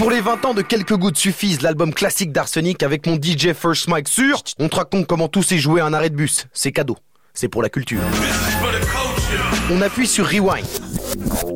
Pour 0.00 0.10
les 0.10 0.22
20 0.22 0.46
ans 0.46 0.54
de 0.54 0.62
quelques 0.62 0.96
gouttes 0.96 1.18
suffisent, 1.18 1.60
l'album 1.60 1.92
classique 1.92 2.32
d'Arsenic 2.32 2.82
avec 2.82 3.06
mon 3.06 3.16
DJ 3.16 3.52
First 3.52 3.86
Mike 3.86 4.08
sur. 4.08 4.42
On 4.58 4.70
te 4.70 4.76
raconte 4.76 5.06
comment 5.06 5.28
tout 5.28 5.42
s'est 5.42 5.58
joué 5.58 5.82
à 5.82 5.84
un 5.84 5.92
arrêt 5.92 6.08
de 6.08 6.14
bus. 6.14 6.46
C'est 6.54 6.72
cadeau. 6.72 6.96
C'est 7.34 7.48
pour 7.48 7.60
la 7.60 7.68
culture. 7.68 8.00
On 9.70 9.82
appuie 9.82 10.06
sur 10.06 10.26
Rewind. 10.26 10.64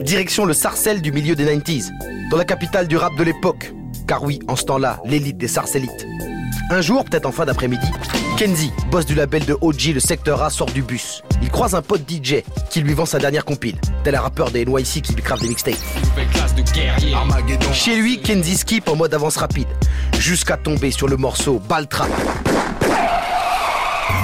Direction 0.03 0.45
le 0.45 0.53
Sarcelles 0.53 1.01
du 1.01 1.11
milieu 1.11 1.35
des 1.35 1.47
90s, 1.47 1.89
dans 2.31 2.37
la 2.37 2.45
capitale 2.45 2.87
du 2.87 2.99
rap 2.99 3.17
de 3.17 3.25
l'époque. 3.25 3.73
Car 4.07 4.23
oui, 4.23 4.41
en 4.47 4.57
ce 4.57 4.65
temps-là, 4.65 5.01
l'élite 5.07 5.39
des 5.39 5.49
Sarcellites. 5.49 6.07
Un 6.71 6.83
jour, 6.83 7.07
peut-être 7.07 7.25
en 7.25 7.33
fin 7.33 7.47
d'après-midi, 7.47 7.89
Kenzie, 8.37 8.73
boss 8.91 9.07
du 9.07 9.15
label 9.15 9.47
de 9.47 9.57
OG, 9.59 9.95
le 9.95 10.01
secteur 10.01 10.43
A, 10.43 10.51
sort 10.51 10.71
du 10.71 10.83
bus. 10.83 11.23
Il 11.41 11.49
croise 11.49 11.75
un 11.75 11.83
pote 11.83 12.03
DJ 12.07 12.43
qui 12.69 12.83
lui 12.83 12.93
vend 12.93 13.07
sa 13.07 13.19
dernière 13.19 13.47
compile, 13.47 13.81
tel 14.03 14.15
un 14.15 14.21
rappeur 14.21 14.51
des 14.51 14.67
NYC 14.67 15.01
qui 15.01 15.15
lui 15.15 15.23
crave 15.23 15.41
des 15.41 15.49
mixtapes. 15.49 15.79
Chez 17.73 17.97
lui, 17.97 18.21
Kenzie 18.21 18.57
skip 18.57 18.89
en 18.89 18.97
mode 18.97 19.15
avance 19.15 19.37
rapide, 19.37 19.69
jusqu'à 20.19 20.57
tomber 20.57 20.91
sur 20.91 21.09
le 21.09 21.17
morceau 21.17 21.61
Baltrap. 21.69 22.09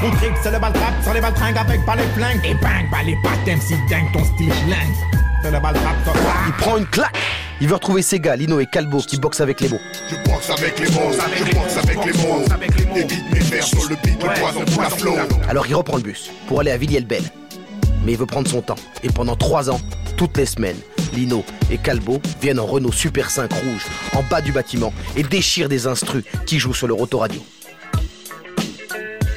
On 0.03 0.11
tripe, 0.13 0.33
c'est 0.43 0.51
le 0.51 0.59
baltrap, 0.59 0.95
sur 1.03 1.13
les 1.13 1.21
baltringues 1.21 1.59
avec 1.59 1.85
pas 1.85 1.97
les 1.97 2.09
flingues. 2.15 2.41
Et 2.45 2.55
bang, 2.55 2.87
bah 2.91 2.99
les 3.05 3.17
patins 3.23 3.61
si 3.61 3.75
dingue, 3.91 4.11
ton 4.13 4.25
style 4.25 4.53
schlingue. 4.53 4.95
C'est 5.43 5.51
le 5.51 5.61
baltrap, 5.61 5.97
Il 6.47 6.53
prend 6.55 6.77
une 6.79 6.87
claque. 6.87 7.17
Il 7.61 7.69
veut 7.69 7.75
retrouver 7.75 8.01
ses 8.01 8.19
gars, 8.19 8.37
Lino 8.37 8.61
et 8.61 8.67
Calbo, 8.67 8.99
qui 9.01 9.19
boxent 9.19 9.43
avec 9.43 9.61
les 9.61 9.69
mots. 9.69 9.81
Je 10.09 10.17
boxe 10.31 10.51
avec 10.51 10.79
les 10.79 10.89
mots, 10.91 11.11
je 11.13 11.55
boxe 11.55 11.77
avec 11.77 12.05
les 12.07 12.13
mots. 12.23 12.43
Évite 12.97 13.33
mes 13.33 13.41
vers 13.41 13.65
sur 13.65 13.89
le 13.89 13.97
beat, 13.97 14.23
le 14.23 14.41
poison 14.41 14.65
pour 14.65 14.83
la 14.83 14.91
flow. 14.91 15.17
Alors 15.49 15.67
il 15.67 15.75
reprend 15.75 15.97
le 15.97 16.03
bus 16.03 16.31
pour 16.49 16.61
aller 16.61 16.71
à 16.71 16.79
Villiers-le-Bel. 16.79 17.25
Mais 18.05 18.13
il 18.13 18.19
veut 18.19 18.27
prendre 18.27 18.49
son 18.49 18.63
temps. 18.63 18.77
Et 19.03 19.11
pendant 19.11 19.37
trois 19.37 19.69
ans, 19.71 19.81
toutes 20.17 20.39
les 20.39 20.47
semaines, 20.47 20.79
Lino 21.13 21.45
et 21.71 21.79
Calbo 21.79 22.21
viennent 22.41 22.61
en 22.61 22.67
Renault 22.67 22.93
Super 22.93 23.31
5 23.31 23.53
rouge, 23.53 23.87
en 24.15 24.23
bas 24.23 24.41
du 24.41 24.53
bâtiment, 24.53 24.93
et 25.17 25.23
déchirent 25.23 25.69
des 25.69 25.87
instrus 25.87 26.25
qui 26.47 26.59
jouent 26.59 26.75
sur 26.75 26.87
leur 26.87 27.01
autoradio. 27.01 27.45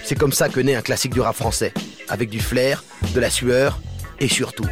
C'est 0.04 0.16
comme 0.16 0.34
ça 0.34 0.50
que 0.50 0.60
naît 0.60 0.76
un 0.76 0.82
classique 0.82 1.14
du 1.14 1.22
rap 1.22 1.36
français, 1.36 1.74
avec 2.10 2.30
du 2.30 2.40
flair, 2.40 2.84
de 3.14 3.20
la 3.20 3.30
sueur, 3.30 3.80
et 4.20 4.28
surtout, 4.28 4.68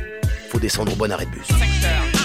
faut 0.49 0.59
descendre 0.59 0.93
au 0.93 0.95
bon 0.95 1.11
arrêt 1.11 1.25
de 1.25 1.31
bus. 1.31 2.20